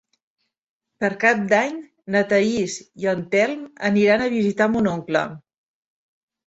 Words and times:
Per 1.03 1.09
Cap 1.23 1.43
d'Any 1.51 1.77
na 2.15 2.25
Thaís 2.33 2.79
i 3.05 3.11
en 3.15 3.23
Telm 3.37 3.63
aniran 3.93 4.27
a 4.31 4.35
visitar 4.39 4.73
mon 4.75 4.95
oncle. 4.99 5.27